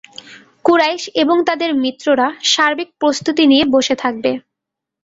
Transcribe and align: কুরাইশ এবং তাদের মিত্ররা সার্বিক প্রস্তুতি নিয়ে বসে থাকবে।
কুরাইশ 0.65 1.03
এবং 1.15 1.37
তাদের 1.49 1.71
মিত্ররা 1.83 2.27
সার্বিক 2.45 2.89
প্রস্তুতি 2.99 3.43
নিয়ে 3.51 3.65
বসে 3.73 3.95
থাকবে। 3.95 4.31